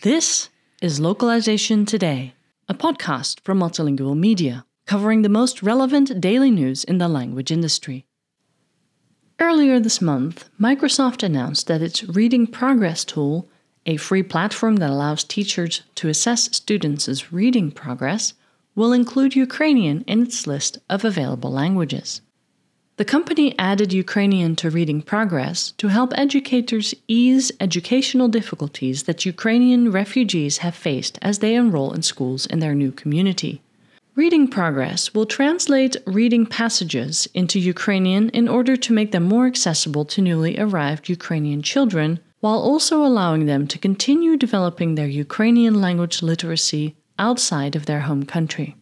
[0.00, 0.48] This
[0.80, 2.32] is Localization Today,
[2.66, 8.06] a podcast from Multilingual Media, covering the most relevant daily news in the language industry.
[9.38, 13.50] Earlier this month, Microsoft announced that its Reading Progress tool,
[13.84, 18.32] a free platform that allows teachers to assess students' reading progress,
[18.74, 22.22] will include Ukrainian in its list of available languages.
[22.98, 29.92] The company added Ukrainian to Reading Progress to help educators ease educational difficulties that Ukrainian
[29.92, 33.60] refugees have faced as they enroll in schools in their new community.
[34.14, 40.06] Reading Progress will translate reading passages into Ukrainian in order to make them more accessible
[40.06, 46.22] to newly arrived Ukrainian children, while also allowing them to continue developing their Ukrainian language
[46.22, 48.74] literacy outside of their home country.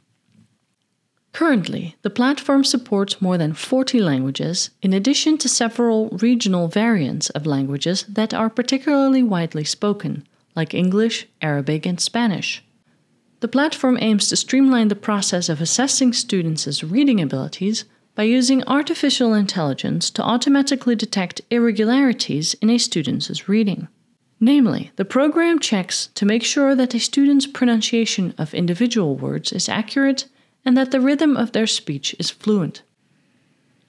[1.35, 7.45] Currently, the platform supports more than 40 languages, in addition to several regional variants of
[7.45, 12.63] languages that are particularly widely spoken, like English, Arabic, and Spanish.
[13.41, 19.35] The platform aims to streamline the process of assessing students' reading abilities by using artificial
[19.35, 23.89] intelligence to automatically detect irregularities in a student's reading.
[24.39, 29.69] Namely, the program checks to make sure that a student's pronunciation of individual words is
[29.69, 30.27] accurate
[30.65, 32.83] and that the rhythm of their speech is fluent.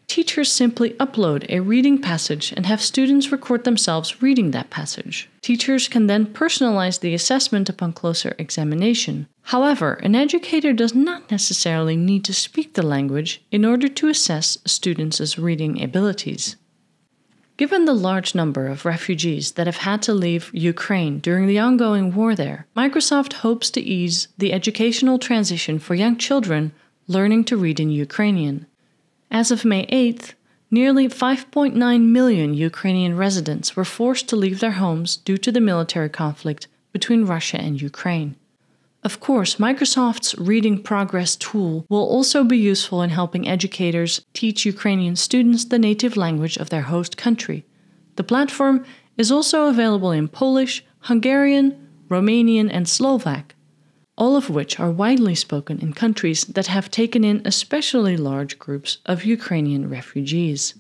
[0.07, 5.29] Teachers simply upload a reading passage and have students record themselves reading that passage.
[5.41, 9.27] Teachers can then personalize the assessment upon closer examination.
[9.43, 14.57] However, an educator does not necessarily need to speak the language in order to assess
[14.65, 16.55] students' reading abilities.
[17.57, 22.13] Given the large number of refugees that have had to leave Ukraine during the ongoing
[22.13, 26.73] war there, Microsoft hopes to ease the educational transition for young children
[27.07, 28.65] learning to read in Ukrainian.
[29.31, 30.33] As of May 8th,
[30.69, 36.09] nearly 5.9 million Ukrainian residents were forced to leave their homes due to the military
[36.09, 38.35] conflict between Russia and Ukraine.
[39.05, 45.15] Of course, Microsoft's Reading Progress tool will also be useful in helping educators teach Ukrainian
[45.15, 47.65] students the native language of their host country.
[48.15, 48.83] The platform
[49.15, 53.53] is also available in Polish, Hungarian, Romanian, and Slovak,
[54.17, 58.97] all of which are widely spoken in countries that have taken in especially large groups
[59.05, 60.73] of Ukrainian refugees.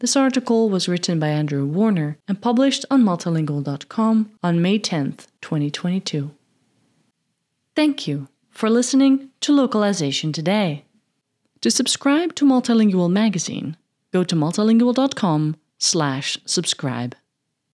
[0.00, 5.12] This article was written by Andrew Warner and published on multilingual.com on May 10,
[5.42, 6.32] 2022.
[7.76, 10.84] Thank you for listening to Localization Today.
[11.60, 13.76] To subscribe to Multilingual magazine,
[14.12, 17.14] go to multilingual.com/subscribe.